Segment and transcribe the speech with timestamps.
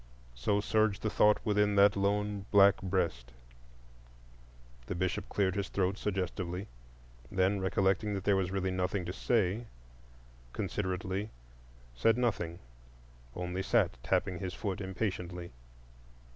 [0.33, 3.31] So surged the thought within that lone black breast.
[4.87, 6.65] The Bishop cleared his throat suggestively;
[7.31, 9.67] then, recollecting that there was really nothing to say,
[10.53, 11.29] considerately
[11.93, 12.57] said nothing,
[13.35, 15.51] only sat tapping his foot impatiently.